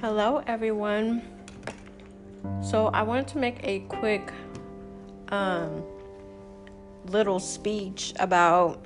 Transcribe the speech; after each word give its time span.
Hello, 0.00 0.42
everyone. 0.46 1.22
So, 2.62 2.86
I 2.88 3.02
wanted 3.02 3.28
to 3.28 3.38
make 3.38 3.58
a 3.64 3.80
quick 3.88 4.32
um, 5.28 5.82
little 7.06 7.40
speech 7.40 8.14
about 8.20 8.84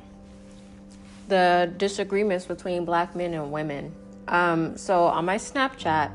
the 1.28 1.72
disagreements 1.76 2.46
between 2.46 2.84
black 2.84 3.14
men 3.14 3.34
and 3.34 3.52
women. 3.52 3.94
Um, 4.28 4.76
so, 4.76 5.04
on 5.04 5.24
my 5.24 5.36
Snapchat, 5.36 6.12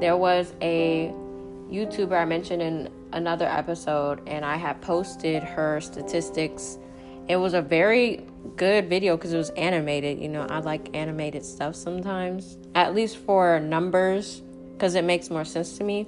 there 0.00 0.16
was 0.16 0.52
a 0.60 1.12
YouTuber 1.70 2.12
I 2.12 2.24
mentioned 2.24 2.62
in 2.62 2.90
another 3.12 3.46
episode, 3.46 4.20
and 4.26 4.44
I 4.44 4.56
had 4.56 4.80
posted 4.82 5.42
her 5.42 5.80
statistics. 5.80 6.78
It 7.28 7.36
was 7.36 7.54
a 7.54 7.62
very 7.62 8.24
good 8.56 8.88
video 8.88 9.16
because 9.16 9.32
it 9.32 9.36
was 9.36 9.50
animated. 9.50 10.20
You 10.20 10.28
know, 10.28 10.46
I 10.48 10.60
like 10.60 10.94
animated 10.94 11.44
stuff 11.44 11.74
sometimes, 11.74 12.56
at 12.74 12.94
least 12.94 13.16
for 13.16 13.58
numbers, 13.60 14.42
because 14.72 14.94
it 14.94 15.04
makes 15.04 15.30
more 15.30 15.44
sense 15.44 15.76
to 15.78 15.84
me. 15.84 16.06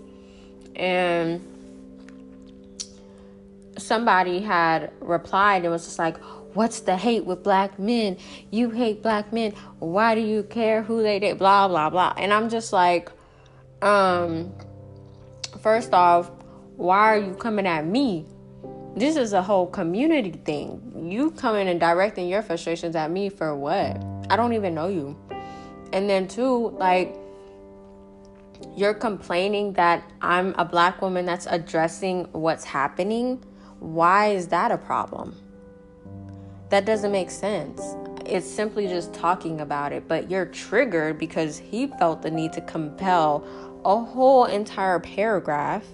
And 0.77 1.43
somebody 3.77 4.41
had 4.41 4.93
replied 5.01 5.63
and 5.63 5.73
was 5.73 5.85
just 5.85 5.99
like, 5.99 6.19
What's 6.55 6.81
the 6.81 6.97
hate 6.97 7.25
with 7.25 7.43
black 7.43 7.79
men? 7.79 8.17
You 8.51 8.71
hate 8.71 9.03
black 9.03 9.33
men. 9.33 9.53
Why 9.79 10.15
do 10.15 10.21
you 10.21 10.43
care 10.45 10.83
who 10.83 11.03
they 11.03 11.19
date? 11.19 11.39
Blah, 11.39 11.69
blah, 11.69 11.91
blah. 11.91 12.15
And 12.17 12.33
I'm 12.33 12.49
just 12.49 12.73
like, 12.73 13.11
um, 13.83 14.53
first 15.61 15.93
off, 15.93 16.31
why 16.77 17.15
are 17.15 17.19
you 17.19 17.35
coming 17.35 17.67
at 17.67 17.87
me? 17.87 18.27
This 18.99 19.15
is 19.15 19.33
a 19.33 19.41
whole 19.41 19.69
community 19.69 20.33
thing. 20.33 21.09
You 21.09 21.31
coming 21.31 21.69
and 21.69 21.79
directing 21.79 22.29
your 22.29 22.43
frustrations 22.43 22.97
at 22.97 23.13
me 23.13 23.29
for 23.29 23.55
what? 23.55 24.05
I 24.29 24.35
don't 24.35 24.55
even 24.55 24.75
know 24.75 24.89
you. 24.89 25.17
And 25.93 26.11
then, 26.11 26.27
two, 26.27 26.71
like, 26.71 27.15
you're 28.77 28.95
complaining 28.95 29.75
that 29.75 30.03
I'm 30.21 30.53
a 30.59 30.65
black 30.65 31.01
woman 31.01 31.27
that's 31.27 31.47
addressing 31.49 32.25
what's 32.33 32.65
happening. 32.65 33.45
Why 33.79 34.33
is 34.33 34.49
that 34.49 34.73
a 34.73 34.79
problem? 34.79 35.37
That 36.71 36.85
doesn't 36.85 37.13
make 37.13 37.31
sense. 37.31 37.81
It's 38.27 38.51
simply 38.51 38.89
just 38.89 39.15
talking 39.15 39.61
about 39.61 39.93
it, 39.93 40.09
but 40.09 40.29
you're 40.29 40.47
triggered 40.47 41.21
because 41.21 41.57
he 41.57 41.87
felt 41.87 42.21
the 42.23 42.33
need 42.33 42.53
to 42.55 42.63
compel 42.63 43.47
a 43.85 43.97
whole 43.97 44.47
entire 44.47 44.99
paragraph 44.99 45.85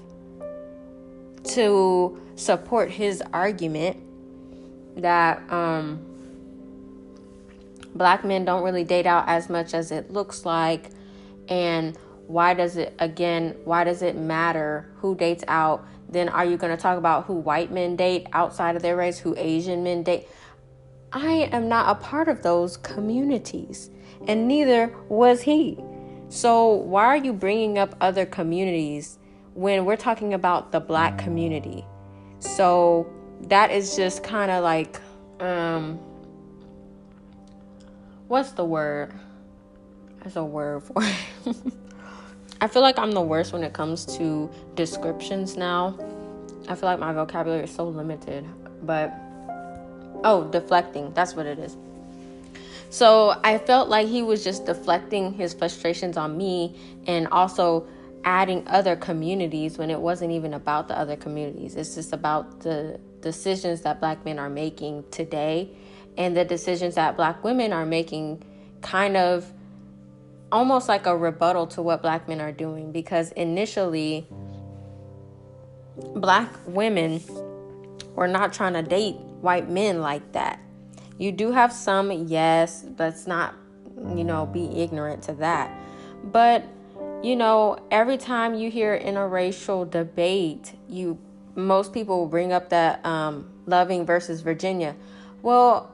to 1.44 2.19
support 2.36 2.90
his 2.90 3.22
argument 3.32 3.96
that 4.96 5.42
um, 5.52 6.04
black 7.94 8.24
men 8.24 8.44
don't 8.44 8.62
really 8.62 8.84
date 8.84 9.06
out 9.06 9.24
as 9.28 9.48
much 9.48 9.74
as 9.74 9.91
it 9.91 10.10
looks 10.10 10.44
like. 10.44 10.91
And 11.48 11.96
why 12.26 12.54
does 12.54 12.76
it 12.76 12.94
again 12.98 13.54
why 13.64 13.84
does 13.84 14.02
it 14.02 14.16
matter 14.16 14.91
who 14.96 15.14
dates 15.14 15.44
out? 15.48 15.86
Then 16.08 16.28
are 16.28 16.44
you 16.44 16.56
going 16.56 16.74
to 16.74 16.80
talk 16.80 16.96
about 16.96 17.24
who 17.26 17.34
white 17.34 17.70
men 17.70 17.96
date 17.96 18.26
outside 18.32 18.76
of 18.76 18.82
their 18.82 18.96
race 18.96 19.19
who 19.19 19.34
asian 19.36 19.82
men 19.84 20.02
date? 20.02 20.26
I 21.12 21.48
am 21.52 21.69
not 21.69 21.96
a 21.96 22.00
part 22.00 22.28
of 22.28 22.42
those 22.42 22.76
communities 22.78 23.91
and 24.26 24.48
neither 24.48 24.94
was 25.08 25.42
he. 25.42 25.78
So 26.28 26.69
why 26.72 27.04
are 27.04 27.16
you 27.16 27.32
bringing 27.32 27.78
up 27.78 27.94
other 28.00 28.26
communities 28.26 29.19
when 29.52 29.84
we're 29.84 29.96
talking 29.96 30.34
about 30.34 30.72
the 30.72 30.80
black 30.80 31.19
community 31.19 31.84
so 32.45 33.11
that 33.42 33.70
is 33.70 33.97
just 33.97 34.23
kind 34.23 34.50
of 34.50 34.62
like 34.62 35.00
um 35.41 35.98
what's 38.28 38.53
the 38.53 38.64
word 38.64 39.12
there's 40.20 40.37
a 40.37 40.45
word 40.45 40.83
for 40.83 41.03
it 41.03 41.56
I 42.65 42.67
feel 42.67 42.81
like 42.81 42.98
I'm 42.98 43.12
the 43.12 43.21
worst 43.21 43.53
when 43.53 43.62
it 43.62 43.75
comes 43.75 44.06
to 44.16 44.50
descriptions 44.75 45.54
now. 45.54 45.99
I 46.66 46.75
feel 46.75 46.88
like 46.88 46.99
my 46.99 47.12
vocabulary 47.12 47.65
is 47.65 47.71
so 47.71 47.87
limited. 47.87 48.47
But, 48.83 49.12
oh, 50.25 50.49
deflecting. 50.50 51.12
That's 51.12 51.34
what 51.34 51.44
it 51.44 51.59
is. 51.59 51.77
So 52.88 53.38
I 53.44 53.59
felt 53.59 53.91
like 53.91 54.09
he 54.09 54.22
was 54.22 54.43
just 54.43 54.65
deflecting 54.65 55.34
his 55.34 55.53
frustrations 55.53 56.16
on 56.16 56.38
me 56.38 56.75
and 57.06 57.28
also 57.28 57.87
adding 58.24 58.66
other 58.66 58.96
communities 58.96 59.78
when 59.78 59.90
it 59.90 60.00
wasn't 60.00 60.30
even 60.32 60.54
about 60.54 60.88
the 60.88 60.98
other 60.98 61.16
communities. 61.16 61.76
It's 61.76 61.94
just 61.94 62.12
about 62.12 62.60
the 62.60 62.98
decisions 63.20 63.82
that 63.82 64.00
black 64.00 64.24
men 64.24 64.38
are 64.38 64.50
making 64.50 65.04
today 65.10 65.70
and 66.16 66.36
the 66.36 66.44
decisions 66.44 66.94
that 66.94 67.16
black 67.16 67.42
women 67.44 67.72
are 67.72 67.86
making 67.86 68.42
kind 68.80 69.16
of 69.16 69.50
almost 70.52 70.88
like 70.88 71.06
a 71.06 71.16
rebuttal 71.16 71.66
to 71.66 71.82
what 71.82 72.02
black 72.02 72.28
men 72.28 72.40
are 72.40 72.52
doing 72.52 72.92
because 72.92 73.32
initially 73.32 74.26
black 76.14 76.52
women 76.66 77.20
were 78.14 78.28
not 78.28 78.52
trying 78.52 78.74
to 78.74 78.82
date 78.82 79.16
white 79.41 79.68
men 79.68 80.00
like 80.00 80.32
that. 80.32 80.60
You 81.18 81.32
do 81.32 81.52
have 81.52 81.72
some, 81.72 82.10
yes, 82.10 82.84
let's 82.98 83.26
not, 83.26 83.54
you 84.14 84.24
know, 84.24 84.46
be 84.46 84.66
ignorant 84.80 85.22
to 85.24 85.32
that. 85.34 85.70
But, 86.24 86.64
you 87.24 87.36
know, 87.36 87.78
every 87.90 88.18
time 88.18 88.54
you 88.54 88.70
hear 88.70 89.00
interracial 89.00 89.90
debate, 89.90 90.74
you 90.88 91.18
most 91.54 91.94
people 91.94 92.26
bring 92.26 92.52
up 92.52 92.68
that 92.68 93.04
um, 93.06 93.50
Loving 93.64 94.04
versus 94.04 94.42
Virginia. 94.42 94.94
Well, 95.40 95.90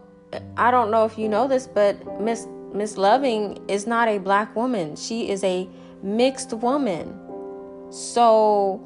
I 0.56 0.72
don't 0.72 0.91
know 0.91 1.04
if 1.04 1.16
you 1.16 1.28
know 1.28 1.46
this, 1.46 1.68
but 1.68 2.20
Miss 2.20 2.48
Miss 2.72 2.96
Loving 2.96 3.64
is 3.68 3.86
not 3.86 4.08
a 4.08 4.18
black 4.18 4.56
woman. 4.56 4.96
She 4.96 5.30
is 5.30 5.44
a 5.44 5.68
mixed 6.02 6.52
woman. 6.52 7.16
So 7.91 8.82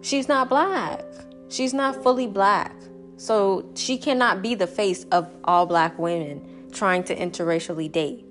she's 0.00 0.28
not 0.28 0.48
black. 0.48 1.04
She's 1.50 1.74
not 1.74 2.02
fully 2.02 2.28
black. 2.28 2.74
So 3.18 3.70
she 3.74 3.98
cannot 3.98 4.40
be 4.40 4.54
the 4.54 4.66
face 4.66 5.04
of 5.12 5.28
all 5.44 5.66
black 5.66 5.98
women 5.98 6.70
trying 6.72 7.04
to 7.04 7.14
interracially 7.14 7.92
date. 7.92 8.24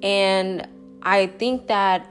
And 0.00 0.68
I 1.02 1.26
think 1.26 1.66
that 1.66 2.08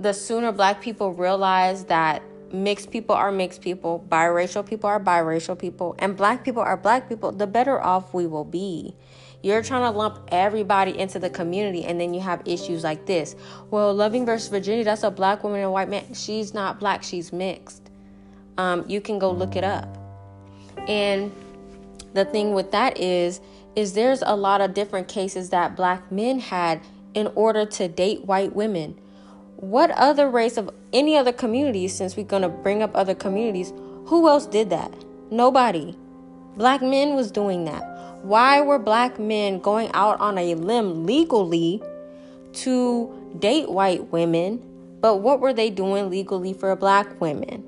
the 0.00 0.14
sooner 0.14 0.50
black 0.50 0.80
people 0.80 1.12
realize 1.12 1.84
that 1.84 2.22
mixed 2.52 2.90
people 2.90 3.14
are 3.14 3.30
mixed 3.30 3.60
people, 3.60 4.04
biracial 4.08 4.66
people 4.66 4.88
are 4.88 4.98
biracial 4.98 5.56
people, 5.56 5.94
and 5.98 6.16
black 6.16 6.42
people 6.42 6.62
are 6.62 6.76
black 6.76 7.08
people, 7.08 7.30
the 7.30 7.46
better 7.46 7.80
off 7.80 8.14
we 8.14 8.26
will 8.26 8.44
be. 8.44 8.96
You're 9.42 9.62
trying 9.62 9.90
to 9.90 9.96
lump 9.96 10.28
everybody 10.28 10.98
into 10.98 11.18
the 11.18 11.28
community, 11.28 11.84
and 11.84 12.00
then 12.00 12.14
you 12.14 12.20
have 12.20 12.42
issues 12.46 12.82
like 12.82 13.04
this. 13.04 13.36
Well, 13.70 13.94
Loving 13.94 14.24
versus 14.24 14.48
Virginia, 14.48 14.84
that's 14.84 15.02
a 15.02 15.10
black 15.10 15.44
woman 15.44 15.60
and 15.60 15.66
a 15.66 15.70
white 15.70 15.88
man. 15.90 16.14
She's 16.14 16.54
not 16.54 16.80
black, 16.80 17.02
she's 17.02 17.30
mixed. 17.32 17.90
Um, 18.56 18.84
you 18.88 19.02
can 19.02 19.18
go 19.18 19.30
look 19.30 19.54
it 19.54 19.64
up. 19.64 19.98
And 20.88 21.30
the 22.14 22.24
thing 22.24 22.54
with 22.54 22.72
that 22.72 22.98
is, 22.98 23.40
is 23.76 23.92
there's 23.92 24.22
a 24.22 24.34
lot 24.34 24.62
of 24.62 24.72
different 24.72 25.08
cases 25.08 25.50
that 25.50 25.76
black 25.76 26.10
men 26.10 26.38
had 26.38 26.80
in 27.12 27.26
order 27.34 27.66
to 27.66 27.86
date 27.86 28.24
white 28.24 28.54
women. 28.56 28.98
What 29.60 29.90
other 29.90 30.30
race 30.30 30.56
of 30.56 30.70
any 30.90 31.18
other 31.18 31.32
communities, 31.32 31.94
since 31.94 32.16
we're 32.16 32.24
going 32.24 32.40
to 32.40 32.48
bring 32.48 32.82
up 32.82 32.92
other 32.94 33.14
communities, 33.14 33.74
who 34.06 34.26
else 34.26 34.46
did 34.46 34.70
that? 34.70 34.90
Nobody. 35.30 35.94
Black 36.56 36.80
men 36.80 37.14
was 37.14 37.30
doing 37.30 37.66
that. 37.66 37.82
Why 38.22 38.62
were 38.62 38.78
black 38.78 39.18
men 39.18 39.58
going 39.60 39.90
out 39.92 40.18
on 40.18 40.38
a 40.38 40.54
limb 40.54 41.04
legally 41.04 41.82
to 42.54 43.34
date 43.38 43.70
white 43.70 44.10
women? 44.10 44.66
But 45.02 45.16
what 45.16 45.40
were 45.40 45.52
they 45.52 45.68
doing 45.68 46.08
legally 46.08 46.54
for 46.54 46.74
black 46.74 47.20
women 47.20 47.62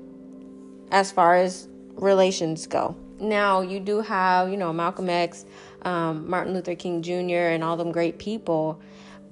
as 0.89 1.11
far 1.11 1.35
as 1.35 1.67
relations 1.93 2.65
go? 2.65 2.95
Now, 3.19 3.61
you 3.61 3.79
do 3.79 4.01
have, 4.01 4.49
you 4.49 4.57
know, 4.57 4.73
Malcolm 4.73 5.09
X, 5.09 5.45
um, 5.83 6.27
Martin 6.27 6.55
Luther 6.55 6.73
King 6.73 7.03
Jr., 7.03 7.53
and 7.53 7.63
all 7.63 7.77
them 7.77 7.91
great 7.91 8.17
people. 8.17 8.81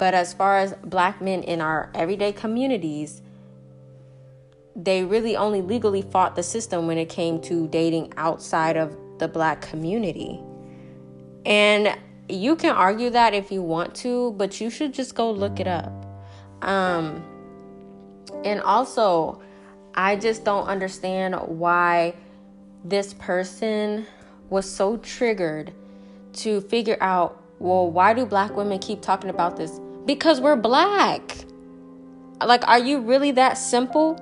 But 0.01 0.15
as 0.15 0.33
far 0.33 0.57
as 0.57 0.73
black 0.83 1.21
men 1.21 1.43
in 1.43 1.61
our 1.61 1.91
everyday 1.93 2.31
communities, 2.31 3.21
they 4.75 5.03
really 5.03 5.37
only 5.37 5.61
legally 5.61 6.01
fought 6.01 6.35
the 6.35 6.41
system 6.41 6.87
when 6.87 6.97
it 6.97 7.07
came 7.07 7.39
to 7.41 7.67
dating 7.67 8.11
outside 8.17 8.77
of 8.77 8.97
the 9.19 9.27
black 9.27 9.61
community. 9.61 10.41
And 11.45 11.95
you 12.27 12.55
can 12.55 12.75
argue 12.75 13.11
that 13.11 13.35
if 13.35 13.51
you 13.51 13.61
want 13.61 13.93
to, 13.97 14.31
but 14.39 14.59
you 14.59 14.71
should 14.71 14.91
just 14.91 15.13
go 15.13 15.29
look 15.29 15.59
it 15.59 15.67
up. 15.67 15.93
Um, 16.63 17.23
and 18.43 18.59
also, 18.61 19.39
I 19.93 20.15
just 20.15 20.43
don't 20.43 20.65
understand 20.65 21.35
why 21.35 22.15
this 22.83 23.13
person 23.13 24.07
was 24.49 24.67
so 24.67 24.97
triggered 24.97 25.71
to 26.37 26.59
figure 26.61 26.97
out, 27.01 27.39
well, 27.59 27.91
why 27.91 28.15
do 28.15 28.25
black 28.25 28.57
women 28.57 28.79
keep 28.79 29.03
talking 29.03 29.29
about 29.29 29.57
this? 29.57 29.79
Because 30.05 30.41
we're 30.41 30.55
black. 30.55 31.37
Like, 32.43 32.67
are 32.67 32.79
you 32.79 32.99
really 33.01 33.31
that 33.31 33.53
simple? 33.53 34.19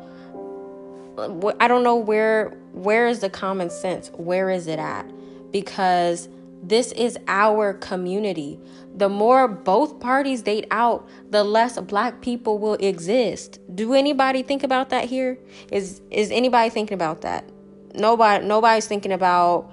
I 1.60 1.68
don't 1.68 1.84
know 1.84 1.96
where 1.96 2.58
where 2.74 3.08
is 3.08 3.20
the 3.20 3.30
common 3.30 3.70
sense? 3.70 4.12
Where 4.16 4.50
is 4.50 4.68
it 4.68 4.80
at? 4.80 5.06
Because 5.52 6.30
This 6.62 6.92
is 6.92 7.18
our 7.28 7.74
community. 7.74 8.60
The 8.94 9.08
more 9.08 9.48
both 9.48 10.00
parties 10.00 10.42
date 10.42 10.68
out, 10.72 11.08
the 11.30 11.44
less 11.44 11.80
black 11.80 12.22
people 12.22 12.58
will 12.60 12.74
exist. 12.76 13.60
Do 13.74 13.94
anybody 13.94 14.44
think 14.44 14.64
about 14.64 14.90
that 14.90 15.06
here? 15.06 15.38
Is 15.72 16.02
is 16.12 16.32
anybody 16.32 16.70
thinking 16.70 16.96
about 16.96 17.22
that? 17.22 17.50
Nobody 17.96 18.46
nobody's 18.46 18.88
thinking 18.88 19.14
about 19.14 19.72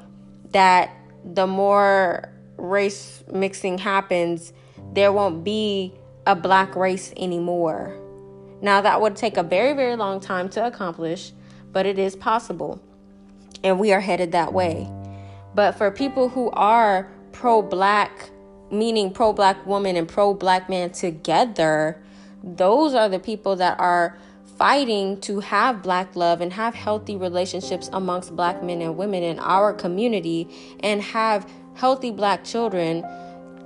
that 0.52 0.90
the 1.24 1.46
more 1.46 2.32
race 2.56 3.24
mixing 3.32 3.78
happens, 3.78 4.52
there 4.96 5.12
won't 5.12 5.44
be 5.44 5.92
a 6.26 6.34
black 6.34 6.74
race 6.74 7.12
anymore. 7.16 7.94
Now, 8.62 8.80
that 8.80 9.00
would 9.00 9.14
take 9.14 9.36
a 9.36 9.42
very, 9.42 9.74
very 9.74 9.94
long 9.94 10.20
time 10.20 10.48
to 10.50 10.66
accomplish, 10.66 11.32
but 11.70 11.84
it 11.84 11.98
is 11.98 12.16
possible. 12.16 12.82
And 13.62 13.78
we 13.78 13.92
are 13.92 14.00
headed 14.00 14.32
that 14.32 14.54
way. 14.54 14.90
But 15.54 15.72
for 15.72 15.90
people 15.90 16.30
who 16.30 16.50
are 16.50 17.08
pro 17.32 17.60
black, 17.60 18.30
meaning 18.70 19.12
pro 19.12 19.34
black 19.34 19.64
woman 19.66 19.96
and 19.96 20.08
pro 20.08 20.32
black 20.32 20.70
man 20.70 20.90
together, 20.90 22.02
those 22.42 22.94
are 22.94 23.10
the 23.10 23.18
people 23.18 23.56
that 23.56 23.78
are 23.78 24.16
fighting 24.56 25.20
to 25.20 25.40
have 25.40 25.82
black 25.82 26.16
love 26.16 26.40
and 26.40 26.54
have 26.54 26.74
healthy 26.74 27.16
relationships 27.16 27.90
amongst 27.92 28.34
black 28.34 28.62
men 28.62 28.80
and 28.80 28.96
women 28.96 29.22
in 29.22 29.38
our 29.40 29.74
community 29.74 30.48
and 30.80 31.02
have 31.02 31.46
healthy 31.74 32.10
black 32.10 32.42
children 32.42 33.04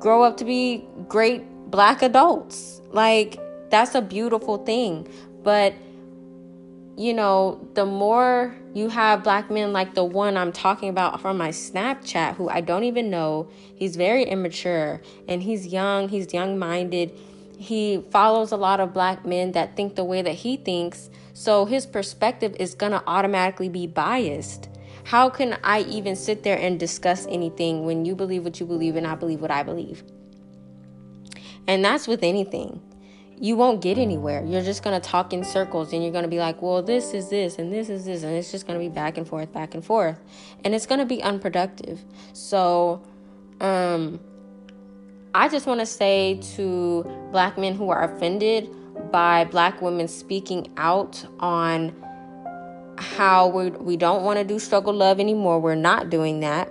grow 0.00 0.22
up 0.24 0.38
to 0.38 0.44
be 0.44 0.84
great 1.08 1.44
black 1.70 2.02
adults. 2.02 2.80
Like, 2.90 3.38
that's 3.70 3.94
a 3.94 4.02
beautiful 4.02 4.58
thing. 4.58 5.06
But, 5.44 5.74
you 6.96 7.14
know, 7.14 7.66
the 7.74 7.86
more 7.86 8.54
you 8.74 8.88
have 8.88 9.22
black 9.22 9.50
men 9.50 9.72
like 9.72 9.94
the 9.94 10.04
one 10.04 10.36
I'm 10.36 10.52
talking 10.52 10.88
about 10.88 11.20
from 11.20 11.38
my 11.38 11.50
Snapchat, 11.50 12.34
who 12.34 12.48
I 12.48 12.60
don't 12.60 12.84
even 12.84 13.10
know, 13.10 13.48
he's 13.76 13.96
very 13.96 14.24
immature 14.24 15.00
and 15.28 15.42
he's 15.42 15.66
young, 15.66 16.08
he's 16.08 16.32
young 16.34 16.58
minded. 16.58 17.12
He 17.58 18.02
follows 18.10 18.52
a 18.52 18.56
lot 18.56 18.80
of 18.80 18.94
black 18.94 19.26
men 19.26 19.52
that 19.52 19.76
think 19.76 19.94
the 19.94 20.04
way 20.04 20.22
that 20.22 20.34
he 20.34 20.56
thinks. 20.56 21.10
So 21.34 21.66
his 21.66 21.86
perspective 21.86 22.56
is 22.58 22.74
going 22.74 22.92
to 22.92 23.02
automatically 23.06 23.68
be 23.68 23.86
biased. 23.86 24.68
How 25.04 25.28
can 25.28 25.58
I 25.64 25.80
even 25.82 26.16
sit 26.16 26.42
there 26.42 26.58
and 26.58 26.78
discuss 26.78 27.26
anything 27.28 27.84
when 27.84 28.04
you 28.04 28.14
believe 28.14 28.44
what 28.44 28.60
you 28.60 28.66
believe 28.66 28.96
and 28.96 29.06
I 29.06 29.14
believe 29.14 29.40
what 29.40 29.50
I 29.50 29.62
believe? 29.62 30.02
And 31.66 31.84
that's 31.84 32.08
with 32.08 32.22
anything. 32.22 32.80
You 33.38 33.56
won't 33.56 33.80
get 33.80 33.96
anywhere. 33.96 34.44
You're 34.44 34.62
just 34.62 34.82
going 34.82 35.00
to 35.00 35.08
talk 35.08 35.32
in 35.32 35.44
circles 35.44 35.92
and 35.92 36.02
you're 36.02 36.12
going 36.12 36.24
to 36.24 36.28
be 36.28 36.38
like, 36.38 36.60
well, 36.60 36.82
this 36.82 37.14
is 37.14 37.30
this 37.30 37.58
and 37.58 37.72
this 37.72 37.88
is 37.88 38.04
this. 38.04 38.22
And 38.22 38.34
it's 38.34 38.50
just 38.50 38.66
going 38.66 38.78
to 38.78 38.84
be 38.84 38.92
back 38.92 39.16
and 39.16 39.26
forth, 39.26 39.52
back 39.52 39.74
and 39.74 39.84
forth. 39.84 40.18
And 40.64 40.74
it's 40.74 40.84
going 40.84 40.98
to 40.98 41.06
be 41.06 41.22
unproductive. 41.22 42.04
So, 42.34 43.02
um, 43.60 44.20
I 45.34 45.48
just 45.48 45.66
want 45.66 45.78
to 45.80 45.86
say 45.86 46.40
to 46.56 47.04
black 47.30 47.56
men 47.56 47.76
who 47.76 47.88
are 47.90 48.02
offended 48.02 48.68
by 49.12 49.44
black 49.44 49.80
women 49.80 50.08
speaking 50.08 50.72
out 50.76 51.24
on 51.38 51.94
how 53.00 53.48
we, 53.48 53.70
we 53.70 53.96
don't 53.96 54.22
want 54.22 54.38
to 54.38 54.44
do 54.44 54.58
struggle 54.58 54.92
love 54.92 55.20
anymore. 55.20 55.60
We're 55.60 55.74
not 55.74 56.10
doing 56.10 56.40
that 56.40 56.70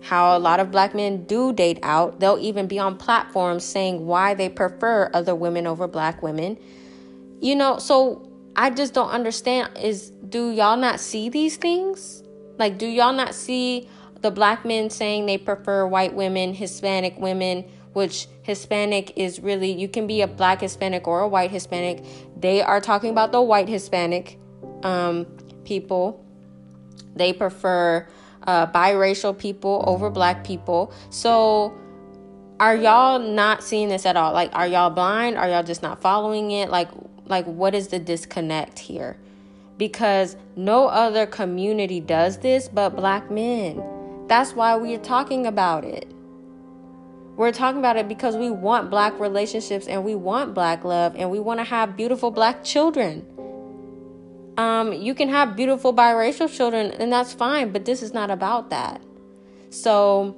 how 0.00 0.36
a 0.36 0.38
lot 0.38 0.60
of 0.60 0.70
black 0.70 0.94
men 0.94 1.24
do 1.24 1.52
date 1.52 1.78
out. 1.82 2.20
They'll 2.20 2.38
even 2.40 2.66
be 2.66 2.78
on 2.78 2.96
platforms 2.96 3.64
saying 3.64 4.06
why 4.06 4.34
they 4.34 4.48
prefer 4.48 5.10
other 5.12 5.34
women 5.34 5.66
over 5.66 5.86
black 5.86 6.22
women. 6.22 6.58
You 7.40 7.54
know, 7.54 7.78
so 7.78 8.28
I 8.56 8.70
just 8.70 8.94
don't 8.94 9.10
understand 9.10 9.76
is 9.78 10.10
do 10.28 10.50
y'all 10.50 10.76
not 10.76 11.00
see 11.00 11.28
these 11.28 11.56
things? 11.56 12.22
Like 12.58 12.78
do 12.78 12.86
y'all 12.86 13.12
not 13.12 13.34
see 13.34 13.88
the 14.20 14.30
black 14.30 14.64
men 14.64 14.90
saying 14.90 15.26
they 15.26 15.38
prefer 15.38 15.86
white 15.86 16.14
women, 16.14 16.54
Hispanic 16.54 17.18
women, 17.18 17.64
which 17.92 18.26
Hispanic 18.42 19.12
is 19.16 19.40
really 19.40 19.70
you 19.70 19.88
can 19.88 20.06
be 20.06 20.22
a 20.22 20.26
black 20.26 20.60
Hispanic 20.60 21.06
or 21.06 21.20
a 21.20 21.28
white 21.28 21.50
Hispanic. 21.50 22.04
They 22.38 22.62
are 22.62 22.80
talking 22.80 23.10
about 23.10 23.32
the 23.32 23.42
white 23.42 23.68
Hispanic 23.68 24.38
um, 24.82 25.26
people. 25.64 26.24
They 27.14 27.32
prefer 27.32 28.06
uh, 28.46 28.66
biracial 28.68 29.36
people 29.36 29.84
over 29.86 30.10
black 30.10 30.44
people. 30.44 30.92
So, 31.10 31.74
are 32.58 32.76
y'all 32.76 33.18
not 33.18 33.62
seeing 33.62 33.88
this 33.88 34.04
at 34.04 34.16
all? 34.16 34.32
Like, 34.32 34.50
are 34.52 34.66
y'all 34.66 34.90
blind? 34.90 35.36
Are 35.38 35.48
y'all 35.48 35.62
just 35.62 35.82
not 35.82 36.02
following 36.02 36.50
it? 36.50 36.70
Like, 36.70 36.88
like 37.26 37.46
what 37.46 37.74
is 37.74 37.88
the 37.88 37.98
disconnect 37.98 38.78
here? 38.78 39.16
Because 39.78 40.36
no 40.56 40.88
other 40.88 41.24
community 41.24 42.00
does 42.00 42.38
this 42.38 42.68
but 42.68 42.90
black 42.90 43.30
men. 43.30 43.82
That's 44.26 44.52
why 44.52 44.76
we're 44.76 44.98
talking 44.98 45.46
about 45.46 45.84
it. 45.84 46.12
We're 47.36 47.52
talking 47.52 47.78
about 47.78 47.96
it 47.96 48.06
because 48.06 48.36
we 48.36 48.50
want 48.50 48.90
black 48.90 49.18
relationships 49.18 49.86
and 49.86 50.04
we 50.04 50.14
want 50.14 50.52
black 50.52 50.84
love 50.84 51.14
and 51.16 51.30
we 51.30 51.40
want 51.40 51.58
to 51.60 51.64
have 51.64 51.96
beautiful 51.96 52.30
black 52.30 52.62
children. 52.62 53.26
Um, 54.60 54.92
you 54.92 55.14
can 55.14 55.30
have 55.30 55.56
beautiful 55.56 55.94
biracial 55.94 56.54
children, 56.54 56.90
and 56.90 57.10
that's 57.10 57.32
fine, 57.32 57.72
but 57.72 57.86
this 57.86 58.02
is 58.02 58.12
not 58.12 58.30
about 58.30 58.68
that. 58.68 59.00
So, 59.70 60.36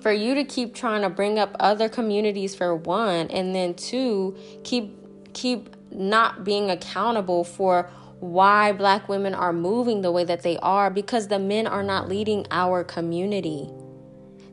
for 0.00 0.10
you 0.10 0.34
to 0.36 0.44
keep 0.44 0.74
trying 0.74 1.02
to 1.02 1.10
bring 1.10 1.38
up 1.38 1.54
other 1.60 1.90
communities 1.90 2.54
for 2.54 2.74
one, 2.74 3.26
and 3.26 3.54
then 3.54 3.74
two, 3.74 4.34
keep 4.64 4.96
keep 5.34 5.76
not 5.92 6.44
being 6.44 6.70
accountable 6.70 7.44
for 7.44 7.90
why 8.20 8.72
black 8.72 9.06
women 9.06 9.34
are 9.34 9.52
moving 9.52 10.00
the 10.00 10.10
way 10.10 10.24
that 10.24 10.42
they 10.42 10.56
are 10.58 10.88
because 10.88 11.28
the 11.28 11.38
men 11.38 11.66
are 11.66 11.82
not 11.82 12.08
leading 12.08 12.46
our 12.50 12.82
community. 12.82 13.68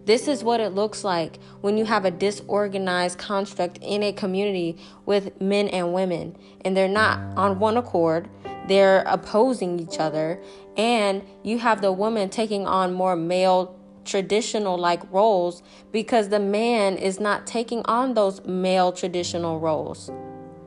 This 0.08 0.30
is 0.30 0.42
what 0.42 0.62
it 0.62 0.74
looks 0.74 1.04
like 1.04 1.38
when 1.60 1.78
you 1.78 1.84
have 1.84 2.06
a 2.06 2.12
disorganized 2.12 3.18
construct 3.18 3.78
in 3.82 4.02
a 4.04 4.14
community 4.14 4.78
with 5.06 5.40
men 5.42 5.68
and 5.68 5.94
women 5.94 6.38
and 6.62 6.78
they're 6.78 6.88
not 6.88 7.20
on 7.38 7.60
one 7.60 7.76
accord 7.76 8.30
they're 8.70 9.04
opposing 9.06 9.80
each 9.80 10.00
other 10.00 10.42
and 10.78 11.24
you 11.44 11.60
have 11.60 11.82
the 11.82 11.92
woman 11.92 12.30
taking 12.30 12.66
on 12.66 12.94
more 12.94 13.18
male 13.18 13.78
traditional 14.06 14.78
like 14.78 15.02
roles 15.12 15.62
because 15.92 16.30
the 16.30 16.40
man 16.40 16.96
is 16.96 17.20
not 17.20 17.46
taking 17.46 17.82
on 17.86 18.14
those 18.14 18.44
male 18.46 18.92
traditional 18.92 19.60
roles. 19.60 20.10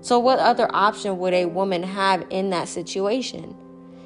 So, 0.03 0.19
what 0.19 0.39
other 0.39 0.69
option 0.75 1.19
would 1.19 1.35
a 1.35 1.47
woman 1.47 1.83
have 1.83 2.27
in 2.31 2.51
that 2.51 2.69
situation? 2.69 3.57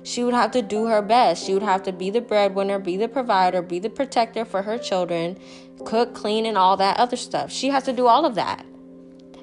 She 0.05 0.23
would 0.23 0.35
have 0.35 0.51
to 0.51 0.61
do 0.61 0.85
her 0.85 1.01
best. 1.01 1.45
She 1.45 1.55
would 1.55 1.63
have 1.63 1.83
to 1.85 1.93
be 1.93 2.11
the 2.11 2.21
breadwinner, 2.21 2.79
be 2.79 2.99
the 2.99 3.09
provider, 3.09 3.63
be 3.63 3.79
the 3.79 3.89
protector 3.89 4.45
for 4.45 4.61
her 4.61 4.77
children, 4.77 5.39
cook, 5.87 6.15
clean, 6.15 6.45
and 6.45 6.59
all 6.59 6.77
that 6.77 6.99
other 6.99 7.17
stuff. 7.17 7.51
She 7.51 7.71
has 7.71 7.85
to 7.85 7.93
do 7.93 8.07
all 8.07 8.27
of 8.27 8.35
that. 8.35 8.67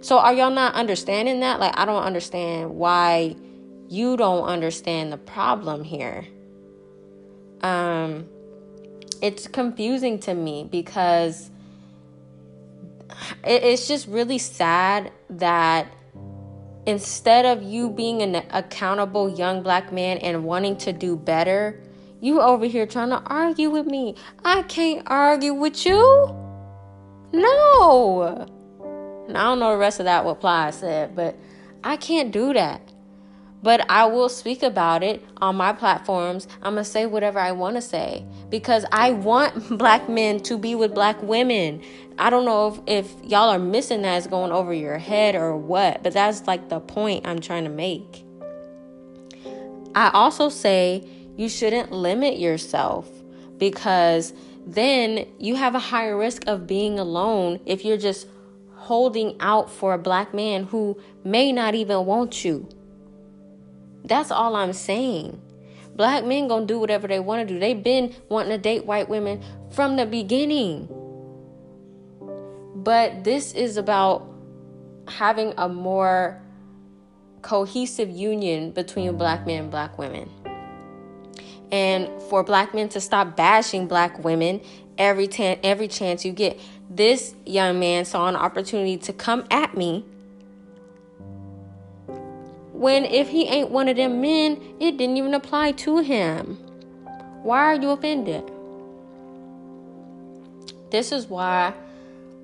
So, 0.01 0.19
are 0.19 0.33
y'all 0.33 0.51
not 0.51 0.75
understanding 0.75 1.39
that? 1.39 1.59
Like, 1.59 1.74
I 1.77 1.85
don't 1.85 2.03
understand 2.03 2.75
why 2.75 3.35
you 3.89 4.15
don't 4.17 4.43
understand 4.43 5.12
the 5.12 5.17
problem 5.17 5.83
here. 5.83 6.27
Um, 7.62 8.29
it's 9.19 9.47
confusing 9.47 10.19
to 10.19 10.33
me 10.33 10.67
because 10.69 11.50
it's 13.43 13.88
just 13.88 14.07
really 14.07 14.38
sad 14.38 15.12
that 15.31 15.91
instead 16.85 17.45
of 17.45 17.63
you 17.63 17.89
being 17.89 18.21
an 18.21 18.43
accountable 18.51 19.29
young 19.29 19.61
black 19.61 19.91
man 19.91 20.17
and 20.17 20.43
wanting 20.43 20.77
to 20.77 20.93
do 20.93 21.15
better, 21.15 21.81
you 22.19 22.41
over 22.41 22.65
here 22.65 22.85
trying 22.85 23.09
to 23.09 23.21
argue 23.25 23.69
with 23.69 23.85
me. 23.85 24.15
I 24.43 24.63
can't 24.63 25.03
argue 25.07 25.53
with 25.53 25.85
you. 25.85 26.00
No. 27.33 28.47
And 29.27 29.38
I 29.38 29.43
don't 29.43 29.59
know 29.59 29.71
the 29.71 29.77
rest 29.77 30.00
of 30.00 30.05
that 30.05 30.25
what 30.25 30.39
Ply 30.39 30.71
said, 30.71 31.15
but 31.15 31.35
I 31.83 31.97
can't 31.97 32.31
do 32.31 32.53
that 32.53 32.90
but 33.63 33.85
I 33.89 34.05
will 34.05 34.29
speak 34.29 34.63
about 34.63 35.03
it 35.03 35.23
on 35.37 35.55
my 35.55 35.73
platforms. 35.73 36.47
I'm 36.61 36.73
going 36.73 36.83
to 36.83 36.89
say 36.89 37.05
whatever 37.05 37.39
I 37.39 37.51
want 37.51 37.75
to 37.75 37.81
say 37.81 38.25
because 38.49 38.85
I 38.91 39.11
want 39.11 39.77
black 39.77 40.09
men 40.09 40.39
to 40.41 40.57
be 40.57 40.75
with 40.75 40.93
black 40.93 41.21
women. 41.21 41.81
I 42.17 42.29
don't 42.29 42.45
know 42.45 42.81
if, 42.87 43.07
if 43.07 43.29
y'all 43.29 43.49
are 43.49 43.59
missing 43.59 44.01
that, 44.03 44.17
it's 44.17 44.27
going 44.27 44.51
over 44.51 44.73
your 44.73 44.97
head 44.97 45.35
or 45.35 45.55
what, 45.55 46.03
but 46.03 46.13
that's 46.13 46.47
like 46.47 46.69
the 46.69 46.79
point 46.79 47.27
I'm 47.27 47.39
trying 47.39 47.63
to 47.63 47.69
make. 47.69 48.25
I 49.93 50.09
also 50.13 50.49
say 50.49 51.07
you 51.35 51.49
shouldn't 51.49 51.91
limit 51.91 52.37
yourself 52.37 53.09
because 53.57 54.33
then 54.65 55.27
you 55.39 55.55
have 55.55 55.75
a 55.75 55.79
higher 55.79 56.17
risk 56.17 56.43
of 56.47 56.67
being 56.67 56.99
alone 56.99 57.59
if 57.65 57.83
you're 57.83 57.97
just 57.97 58.27
holding 58.75 59.35
out 59.39 59.69
for 59.69 59.93
a 59.93 59.97
black 59.97 60.33
man 60.33 60.63
who 60.65 60.99
may 61.23 61.51
not 61.51 61.75
even 61.75 62.05
want 62.05 62.43
you. 62.43 62.67
That's 64.03 64.31
all 64.31 64.55
I'm 64.55 64.74
saying. 64.74 65.39
Black 65.96 66.24
men 66.25 66.48
gonna 66.48 66.65
do 66.65 66.79
whatever 66.79 67.08
they 67.08 67.20
want 67.20 67.48
to 67.48 67.53
do. 67.53 67.60
They've 67.60 67.81
been 67.81 68.15
wanting 68.29 68.51
to 68.51 68.58
date 68.58 68.86
white 68.86 69.10
women 69.10 69.41
from 69.72 69.98
the 69.98 70.05
beginning. 70.05 70.88
But 72.75 73.24
this 73.24 73.53
is 73.53 73.77
about 73.77 74.27
having 75.08 75.53
a 75.58 75.67
more 75.70 76.41
cohesive 77.41 78.10
union 78.10 78.72
between 78.72 79.17
black 79.17 79.46
men 79.46 79.63
and 79.63 79.72
black 79.72 79.98
women. 79.98 80.29
And 81.72 82.10
for 82.24 82.43
black 82.43 82.74
men 82.74 82.89
to 82.89 83.01
stop 83.01 83.36
bashing 83.36 83.88
black 83.88 84.24
women 84.24 84.62
every 84.98 85.27
tan- 85.27 85.60
every 85.63 85.88
chance 85.88 86.25
you 86.25 86.31
get. 86.31 86.60
This 86.89 87.34
young 87.46 87.79
man 87.79 88.05
saw 88.05 88.27
an 88.27 88.36
opportunity 88.36 88.98
to 88.98 89.13
come 89.13 89.46
at 89.50 89.75
me. 89.75 90.05
When 92.81 93.05
if 93.05 93.29
he 93.29 93.45
ain't 93.45 93.69
one 93.69 93.89
of 93.89 93.95
them 93.95 94.21
men, 94.21 94.59
it 94.79 94.97
didn't 94.97 95.15
even 95.17 95.35
apply 95.35 95.73
to 95.73 96.00
him. 96.00 96.55
Why 97.43 97.59
are 97.59 97.75
you 97.75 97.91
offended? 97.91 98.50
This 100.89 101.11
is 101.11 101.27
why 101.27 101.75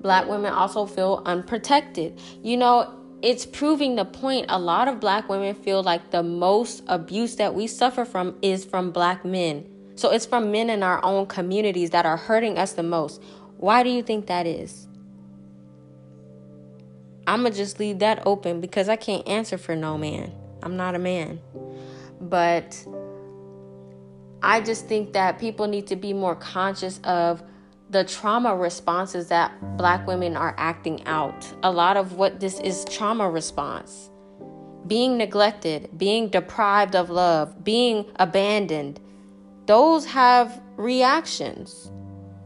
black 0.00 0.28
women 0.28 0.52
also 0.52 0.86
feel 0.86 1.24
unprotected. 1.26 2.20
You 2.44 2.56
know, 2.56 2.94
it's 3.20 3.46
proving 3.46 3.96
the 3.96 4.04
point. 4.04 4.46
A 4.48 4.60
lot 4.60 4.86
of 4.86 5.00
black 5.00 5.28
women 5.28 5.56
feel 5.56 5.82
like 5.82 6.12
the 6.12 6.22
most 6.22 6.84
abuse 6.86 7.34
that 7.34 7.56
we 7.56 7.66
suffer 7.66 8.04
from 8.04 8.38
is 8.40 8.64
from 8.64 8.92
black 8.92 9.24
men. 9.24 9.68
So 9.96 10.12
it's 10.12 10.24
from 10.24 10.52
men 10.52 10.70
in 10.70 10.84
our 10.84 11.04
own 11.04 11.26
communities 11.26 11.90
that 11.90 12.06
are 12.06 12.16
hurting 12.16 12.58
us 12.58 12.74
the 12.74 12.84
most. 12.84 13.20
Why 13.56 13.82
do 13.82 13.90
you 13.90 14.04
think 14.04 14.28
that 14.28 14.46
is? 14.46 14.87
I'm 17.28 17.42
going 17.42 17.52
to 17.52 17.58
just 17.58 17.78
leave 17.78 17.98
that 17.98 18.22
open 18.24 18.62
because 18.62 18.88
I 18.88 18.96
can't 18.96 19.28
answer 19.28 19.58
for 19.58 19.76
no 19.76 19.98
man. 19.98 20.32
I'm 20.62 20.78
not 20.78 20.94
a 20.94 20.98
man. 20.98 21.40
But 22.22 22.82
I 24.42 24.62
just 24.62 24.86
think 24.86 25.12
that 25.12 25.38
people 25.38 25.66
need 25.66 25.86
to 25.88 25.96
be 25.96 26.14
more 26.14 26.34
conscious 26.34 27.00
of 27.04 27.42
the 27.90 28.02
trauma 28.04 28.56
responses 28.56 29.28
that 29.28 29.52
black 29.76 30.06
women 30.06 30.38
are 30.38 30.54
acting 30.56 31.06
out. 31.06 31.46
A 31.62 31.70
lot 31.70 31.98
of 31.98 32.14
what 32.14 32.40
this 32.40 32.60
is 32.60 32.86
trauma 32.86 33.28
response. 33.28 34.08
Being 34.86 35.18
neglected, 35.18 35.90
being 35.98 36.28
deprived 36.28 36.96
of 36.96 37.10
love, 37.10 37.62
being 37.62 38.06
abandoned. 38.16 39.00
Those 39.66 40.06
have 40.06 40.62
reactions. 40.78 41.92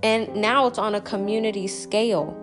And 0.03 0.35
now 0.35 0.67
it's 0.67 0.79
on 0.79 0.97
a 0.97 1.01
community 1.01 1.69
scale. 1.69 2.37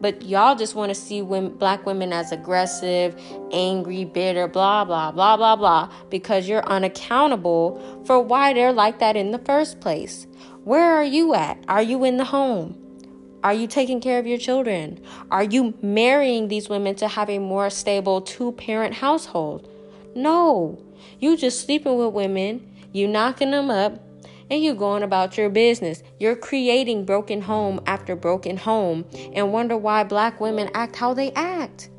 But 0.00 0.22
y'all 0.22 0.54
just 0.54 0.74
want 0.74 0.90
to 0.90 0.94
see 0.94 1.22
women, 1.22 1.56
black 1.56 1.84
women 1.84 2.12
as 2.12 2.30
aggressive, 2.32 3.20
angry, 3.52 4.04
bitter, 4.04 4.46
blah, 4.46 4.84
blah, 4.84 5.10
blah, 5.10 5.36
blah, 5.36 5.56
blah, 5.56 5.92
because 6.08 6.48
you're 6.48 6.64
unaccountable 6.66 8.02
for 8.06 8.20
why 8.20 8.52
they're 8.52 8.72
like 8.72 9.00
that 9.00 9.16
in 9.16 9.32
the 9.32 9.38
first 9.40 9.80
place. 9.80 10.26
Where 10.64 10.92
are 10.92 11.04
you 11.04 11.34
at? 11.34 11.64
Are 11.68 11.82
you 11.82 12.04
in 12.04 12.16
the 12.16 12.24
home? 12.24 12.76
Are 13.42 13.54
you 13.54 13.66
taking 13.66 14.00
care 14.00 14.18
of 14.18 14.26
your 14.26 14.38
children? 14.38 15.00
Are 15.30 15.44
you 15.44 15.74
marrying 15.80 16.48
these 16.48 16.68
women 16.68 16.94
to 16.96 17.08
have 17.08 17.30
a 17.30 17.38
more 17.38 17.70
stable 17.70 18.20
two 18.20 18.52
parent 18.52 18.94
household? 18.94 19.68
No. 20.14 20.82
You 21.20 21.36
just 21.36 21.60
sleeping 21.60 21.96
with 21.96 22.12
women, 22.12 22.68
you 22.92 23.06
knocking 23.06 23.52
them 23.52 23.70
up, 23.70 24.00
and 24.50 24.62
you 24.62 24.74
going 24.74 25.02
about 25.02 25.36
your 25.36 25.50
business. 25.50 26.02
You're 26.18 26.36
creating 26.36 27.04
broken 27.04 27.42
home 27.42 27.80
after 27.86 28.16
broken 28.16 28.56
home 28.56 29.04
and 29.32 29.52
wonder 29.52 29.76
why 29.76 30.04
black 30.04 30.40
women 30.40 30.70
act 30.74 30.96
how 30.96 31.14
they 31.14 31.32
act. 31.32 31.90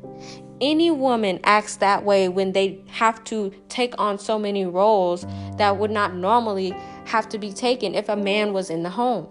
Any 0.60 0.90
woman 0.90 1.40
acts 1.44 1.76
that 1.76 2.04
way 2.04 2.28
when 2.28 2.52
they 2.52 2.84
have 2.88 3.24
to 3.24 3.50
take 3.68 3.94
on 3.98 4.18
so 4.18 4.38
many 4.38 4.66
roles 4.66 5.24
that 5.56 5.78
would 5.78 5.90
not 5.90 6.14
normally 6.14 6.74
have 7.06 7.28
to 7.30 7.38
be 7.38 7.52
taken 7.52 7.94
if 7.94 8.08
a 8.08 8.16
man 8.16 8.52
was 8.52 8.68
in 8.68 8.82
the 8.82 8.90
home. 8.90 9.26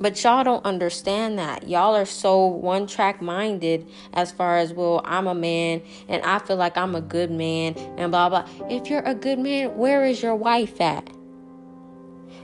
But 0.00 0.20
y'all 0.24 0.42
don't 0.42 0.64
understand 0.64 1.38
that. 1.38 1.68
Y'all 1.68 1.94
are 1.94 2.04
so 2.04 2.46
one 2.46 2.88
track 2.88 3.22
minded 3.22 3.88
as 4.14 4.32
far 4.32 4.58
as, 4.58 4.72
well, 4.72 5.00
I'm 5.04 5.28
a 5.28 5.34
man 5.34 5.82
and 6.08 6.20
I 6.24 6.40
feel 6.40 6.56
like 6.56 6.76
I'm 6.76 6.96
a 6.96 7.00
good 7.00 7.30
man 7.30 7.74
and 7.96 8.10
blah 8.10 8.28
blah. 8.28 8.48
If 8.68 8.90
you're 8.90 9.02
a 9.02 9.14
good 9.14 9.38
man, 9.38 9.76
where 9.76 10.04
is 10.04 10.20
your 10.20 10.34
wife 10.34 10.80
at? 10.80 11.08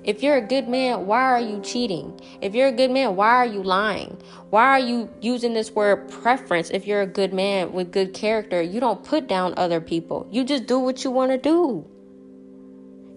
If 0.09 0.23
you're 0.23 0.37
a 0.37 0.41
good 0.41 0.69
man, 0.71 1.07
why 1.07 1.21
are 1.21 1.39
you 1.39 1.61
cheating? 1.61 2.19
If 2.41 2.55
you're 2.55 2.69
a 2.69 2.73
good 2.73 2.91
man, 2.91 3.15
why 3.15 3.29
are 3.29 3.45
you 3.45 3.63
lying? 3.63 4.17
Why 4.49 4.65
are 4.65 4.81
you 4.81 5.11
using 5.21 5.53
this 5.53 5.71
word 5.71 6.09
preference 6.09 6.71
if 6.71 6.87
you're 6.87 7.03
a 7.03 7.07
good 7.07 7.35
man 7.35 7.75
with 7.75 7.93
good 7.93 8.15
character? 8.15 8.63
You 8.63 8.81
don't 8.81 9.05
put 9.05 9.29
down 9.29 9.53
other 9.59 9.83
people. 9.83 10.27
You 10.31 10.45
just 10.45 10.65
do 10.65 10.79
what 10.79 11.05
you 11.05 11.11
want 11.11 11.33
to 11.33 11.37
do. 11.37 11.87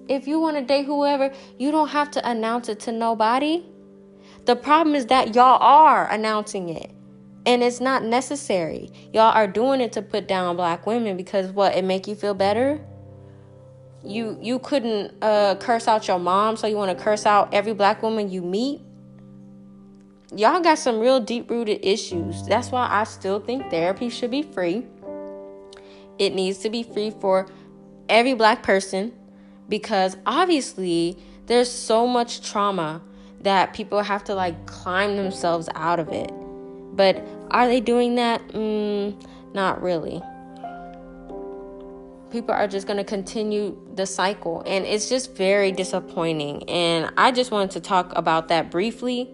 If 0.10 0.28
you 0.28 0.42
want 0.42 0.58
to 0.58 0.64
date 0.66 0.86
whoever, 0.86 1.32
you 1.58 1.72
don't 1.72 1.88
have 1.88 2.12
to 2.12 2.30
announce 2.30 2.68
it 2.68 2.82
to 2.82 2.92
nobody. 2.92 3.64
The 4.44 4.58
problem 4.58 4.94
is 4.94 5.06
that 5.06 5.34
y'all 5.34 5.64
are 5.64 6.12
announcing 6.12 6.68
it. 6.68 6.92
And 7.46 7.64
it's 7.64 7.80
not 7.80 8.04
necessary. 8.04 8.92
Y'all 9.14 9.32
are 9.32 9.48
doing 9.48 9.80
it 9.80 9.94
to 9.94 10.02
put 10.02 10.28
down 10.28 10.58
black 10.58 10.86
women 10.86 11.16
because 11.16 11.52
what? 11.52 11.74
It 11.74 11.86
make 11.86 12.06
you 12.06 12.16
feel 12.16 12.34
better? 12.34 12.82
You 14.04 14.38
you 14.42 14.60
couldn't 14.60 15.14
uh, 15.22 15.56
curse 15.56 15.88
out 15.88 16.08
your 16.08 16.20
mom, 16.20 16.58
so 16.58 16.68
you 16.68 16.76
want 16.76 16.98
to 16.98 17.04
curse 17.04 17.26
out 17.26 17.54
every 17.54 17.74
black 17.74 18.02
woman 18.02 18.30
you 18.30 18.42
meet. 18.42 18.82
Y'all 20.36 20.62
got 20.62 20.78
some 20.80 21.00
real 21.00 21.20
deep 21.20 21.50
rooted 21.50 21.80
issues. 21.84 22.46
That's 22.48 22.72
why 22.72 22.88
I 22.90 23.04
still 23.04 23.40
think 23.40 23.70
therapy 23.70 24.10
should 24.10 24.32
be 24.32 24.42
free. 24.42 24.86
It 26.18 26.34
needs 26.34 26.60
to 26.60 26.70
be 26.70 26.84
free 26.84 27.12
for 27.12 27.48
every 28.08 28.34
black 28.34 28.64
person 28.64 29.14
because 29.68 30.18
obviously 30.26 31.18
there's 31.48 31.72
so 31.72 32.08
much 32.08 32.50
trauma 32.50 33.02
that 33.42 33.74
people 33.74 34.02
have 34.02 34.24
to 34.26 34.36
like 34.36 34.66
climb 34.66 35.18
themselves 35.18 35.68
out 35.76 36.00
of 36.00 36.10
it. 36.10 36.32
But 36.94 37.26
are 37.52 37.68
they 37.68 37.80
doing 37.80 38.16
that? 38.16 38.48
Mm, 38.50 39.22
not 39.54 39.82
really 39.82 40.22
people 42.32 42.56
are 42.56 42.68
just 42.68 42.88
going 42.88 42.98
to 42.98 43.04
continue 43.04 43.78
the 43.96 44.06
cycle. 44.06 44.64
And 44.66 44.86
it's 44.86 45.10
just 45.10 45.36
very 45.36 45.72
disappointing. 45.72 46.68
And 46.70 47.12
i 47.18 47.32
just 47.32 47.52
wanted 47.52 47.72
to 47.72 47.82
talk 47.82 48.12
about 48.16 48.48
that 48.48 48.72
briefly. 48.72 49.30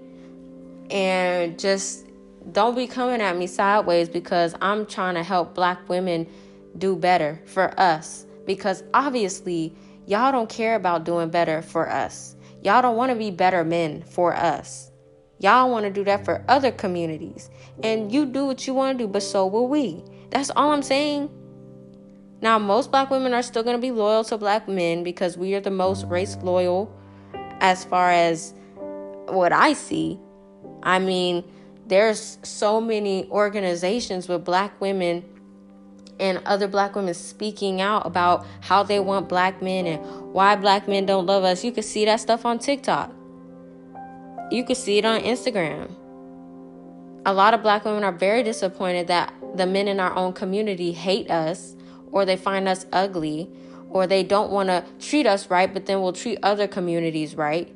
And 0.89 1.59
just 1.59 2.07
don't 2.51 2.75
be 2.75 2.87
coming 2.87 3.21
at 3.21 3.35
me 3.35 3.45
sideways 3.45 4.07
because 4.07 4.55
i'm 4.61 4.85
trying 4.85 5.15
to 5.15 5.23
help 5.23 5.53
black 5.53 5.89
women 5.89 6.25
do 6.77 6.95
better 6.95 7.41
for 7.45 7.77
us. 7.79 8.25
Because 8.45 8.83
obviously 8.93 9.75
y'all 10.05 10.31
don't 10.31 10.49
care 10.49 10.75
about 10.75 11.03
doing 11.03 11.29
better 11.29 11.61
for 11.61 11.89
us. 11.89 12.35
Y'all 12.63 12.81
don't 12.81 12.95
want 12.95 13.11
to 13.11 13.17
be 13.17 13.31
better 13.31 13.63
men 13.63 14.01
for 14.03 14.35
us. 14.35 14.91
Y'all 15.39 15.69
want 15.69 15.85
to 15.85 15.91
do 15.91 16.03
that 16.03 16.25
for 16.25 16.43
other 16.47 16.71
communities. 16.71 17.49
And 17.83 18.11
you 18.11 18.25
do 18.25 18.45
what 18.45 18.65
you 18.65 18.73
want 18.73 18.97
to 18.97 19.03
do 19.03 19.07
but 19.07 19.21
so 19.21 19.45
will 19.45 19.67
we. 19.67 20.03
That's 20.29 20.49
all 20.55 20.71
i'm 20.71 20.83
saying 20.83 21.29
now, 22.41 22.59
most 22.59 22.91
black 22.91 23.09
women 23.09 23.33
are 23.33 23.41
still 23.41 23.63
going 23.63 23.75
to 23.75 23.81
be 23.81 23.91
loyal 23.91 24.23
to 24.25 24.37
black 24.37 24.67
men 24.67 25.03
because 25.03 25.37
we 25.37 25.55
are 25.55 25.59
the 25.59 25.71
most 25.71 26.05
race 26.05 26.37
loyal 26.43 26.93
as 27.59 27.83
far 27.83 28.11
as 28.11 28.53
what 29.27 29.51
I 29.51 29.73
see. 29.73 30.19
I 30.83 30.99
mean, 30.99 31.43
there's 31.87 32.37
so 32.43 32.79
many 32.79 33.27
organizations 33.31 34.27
with 34.27 34.45
black 34.45 34.79
women 34.79 35.25
and 36.19 36.39
other 36.45 36.67
black 36.67 36.95
women 36.95 37.13
speaking 37.13 37.81
out 37.81 38.05
about 38.05 38.45
how 38.61 38.83
they 38.83 38.99
want 38.99 39.29
black 39.29 39.61
men 39.61 39.87
and 39.87 40.05
why 40.31 40.55
black 40.55 40.87
men 40.87 41.05
don't 41.07 41.25
love 41.25 41.43
us. 41.43 41.63
You 41.63 41.71
can 41.71 41.83
see 41.83 42.05
that 42.05 42.19
stuff 42.19 42.45
on 42.45 42.59
TikTok. 42.59 43.11
You 44.51 44.63
can 44.63 44.75
see 44.75 44.99
it 44.99 45.05
on 45.05 45.21
Instagram. 45.21 45.91
A 47.25 47.33
lot 47.33 47.53
of 47.53 47.61
black 47.63 47.83
women 47.83 48.03
are 48.03 48.11
very 48.11 48.43
disappointed 48.43 49.07
that 49.07 49.33
the 49.55 49.65
men 49.65 49.87
in 49.87 49.99
our 49.99 50.15
own 50.15 50.33
community 50.33 50.91
hate 50.91 51.29
us 51.29 51.76
or 52.11 52.25
they 52.25 52.37
find 52.37 52.67
us 52.67 52.85
ugly, 52.91 53.49
or 53.89 54.07
they 54.07 54.23
don't 54.23 54.51
want 54.51 54.69
to 54.69 54.83
treat 54.99 55.25
us 55.25 55.49
right, 55.49 55.73
but 55.73 55.85
then 55.85 56.01
will 56.01 56.13
treat 56.13 56.39
other 56.43 56.67
communities 56.67 57.35
right. 57.35 57.73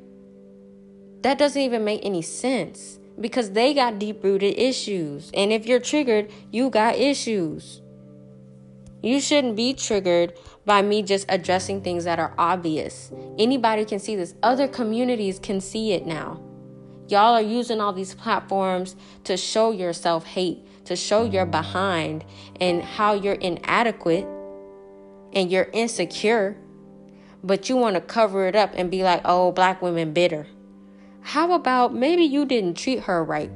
That 1.22 1.38
doesn't 1.38 1.60
even 1.60 1.84
make 1.84 2.04
any 2.04 2.22
sense 2.22 2.98
because 3.20 3.52
they 3.52 3.74
got 3.74 3.98
deep 3.98 4.22
rooted 4.24 4.58
issues. 4.58 5.30
And 5.34 5.52
if 5.52 5.66
you're 5.66 5.80
triggered, 5.80 6.30
you 6.50 6.70
got 6.70 6.96
issues. 6.96 7.80
You 9.02 9.20
shouldn't 9.20 9.56
be 9.56 9.74
triggered 9.74 10.34
by 10.64 10.82
me 10.82 11.02
just 11.02 11.26
addressing 11.28 11.82
things 11.82 12.04
that 12.04 12.18
are 12.18 12.34
obvious. 12.38 13.12
Anybody 13.38 13.84
can 13.84 13.98
see 13.98 14.14
this, 14.14 14.34
other 14.42 14.68
communities 14.68 15.38
can 15.38 15.60
see 15.60 15.92
it 15.92 16.06
now. 16.06 16.40
Y'all 17.08 17.34
are 17.34 17.42
using 17.42 17.80
all 17.80 17.92
these 17.92 18.14
platforms 18.14 18.94
to 19.24 19.36
show 19.36 19.72
yourself 19.72 20.24
hate, 20.24 20.64
to 20.84 20.96
show 20.96 21.24
you're 21.24 21.46
behind 21.46 22.24
and 22.60 22.82
how 22.82 23.14
you're 23.14 23.34
inadequate 23.34 24.26
and 25.32 25.50
you're 25.50 25.68
insecure, 25.72 26.56
but 27.42 27.68
you 27.68 27.76
want 27.76 27.94
to 27.94 28.00
cover 28.00 28.46
it 28.46 28.56
up 28.56 28.72
and 28.74 28.90
be 28.90 29.02
like, 29.02 29.22
oh, 29.24 29.52
black 29.52 29.82
women 29.82 30.12
bitter. 30.12 30.46
How 31.20 31.52
about 31.52 31.94
maybe 31.94 32.24
you 32.24 32.44
didn't 32.44 32.74
treat 32.74 33.00
her 33.00 33.22
right? 33.22 33.50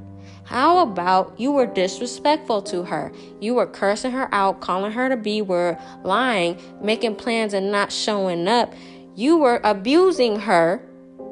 How 0.45 0.79
about 0.79 1.35
you 1.41 1.51
were 1.51 1.67
disrespectful 1.67 2.63
to 2.63 2.85
her? 2.85 3.13
You 3.41 3.55
were 3.55 3.67
cursing 3.67 4.13
her 4.13 4.33
out, 4.33 4.61
calling 4.61 4.93
her 4.93 5.09
to 5.09 5.17
be 5.17 5.43
word, 5.43 5.77
lying, 6.05 6.61
making 6.81 7.17
plans 7.17 7.53
and 7.53 7.73
not 7.73 7.91
showing 7.91 8.47
up. 8.47 8.73
You 9.17 9.39
were 9.39 9.61
abusing 9.65 10.39
her. 10.41 10.81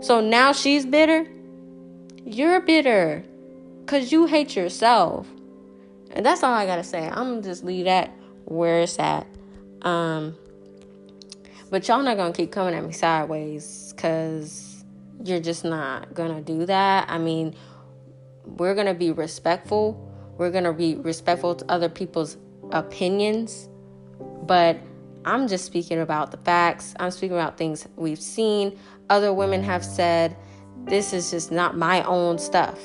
So 0.01 0.21
now 0.21 0.53
she's 0.53 0.85
bitter? 0.85 1.29
You're 2.25 2.61
bitter 2.61 3.25
because 3.85 4.11
you 4.11 4.27
hate 4.27 4.57
yourself. 4.57 5.29
And 6.15 6.25
that's 6.25 6.43
all 6.43 6.55
I 6.55 6.65
gotta 6.65 6.85
say. 6.85 7.07
I'm 7.07 7.29
gonna 7.29 7.43
just 7.43 7.65
leave 7.65 7.85
that 7.85 8.11
where 8.45 8.81
it's 8.81 8.99
at. 8.99 9.27
Um, 9.83 10.37
but 11.71 11.87
y'all 11.89 12.03
not 12.03 12.17
gonna 12.17 12.33
keep 12.33 12.53
coming 12.53 12.73
at 12.75 12.85
me 12.85 12.93
sideways, 12.93 13.93
cause 13.97 14.85
you're 15.25 15.41
just 15.41 15.65
not 15.65 16.15
gonna 16.15 16.41
do 16.41 16.65
that. 16.67 17.11
I 17.11 17.19
mean, 17.19 17.55
we're 18.45 18.75
gonna 18.75 18.95
be 18.95 19.11
respectful. 19.11 20.01
We're 20.39 20.51
gonna 20.51 20.73
be 20.73 20.95
respectful 20.95 21.57
to 21.57 21.71
other 21.71 21.89
people's 21.89 22.37
opinions, 22.71 23.69
but 24.43 24.79
I'm 25.25 25.49
just 25.49 25.65
speaking 25.65 26.01
about 26.01 26.31
the 26.31 26.37
facts. 26.39 26.95
I'm 27.01 27.11
speaking 27.11 27.37
about 27.37 27.57
things 27.57 27.89
we've 27.97 28.21
seen, 28.21 28.79
other 29.11 29.33
women 29.33 29.63
have 29.63 29.85
said. 29.85 30.37
This 30.85 31.13
is 31.15 31.31
just 31.31 31.51
not 31.51 31.77
my 31.77 32.03
own 32.03 32.39
stuff. 32.39 32.79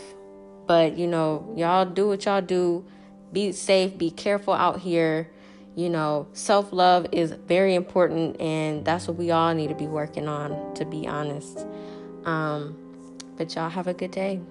But, 0.68 0.98
you 0.98 1.08
know, 1.08 1.52
y'all 1.58 1.86
do 1.86 2.08
what 2.08 2.26
y'all 2.26 2.42
do. 2.42 2.86
Be 3.32 3.52
safe, 3.52 3.98
be 3.98 4.12
careful 4.12 4.54
out 4.54 4.80
here. 4.80 5.30
You 5.76 5.90
know, 5.90 6.28
self 6.34 6.74
love 6.74 7.08
is 7.12 7.32
very 7.32 7.76
important, 7.76 8.40
and 8.42 8.84
that's 8.84 9.08
what 9.08 9.18
we 9.18 9.32
all 9.32 9.54
need 9.54 9.70
to 9.70 9.76
be 9.76 9.88
working 9.88 10.28
on, 10.28 10.74
to 10.76 10.86
be 10.86 11.08
honest. 11.08 11.66
Um, 12.26 12.76
but 13.38 13.56
y'all 13.56 13.70
have 13.70 13.88
a 13.88 13.94
good 13.94 14.12
day. 14.12 14.42